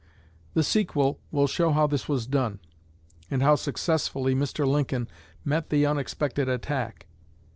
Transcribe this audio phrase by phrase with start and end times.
[0.55, 2.57] The sequel will show how this was done,
[3.29, 4.65] and how successfully Mr.
[4.67, 5.07] Lincoln
[5.45, 7.05] met the unexpected attack.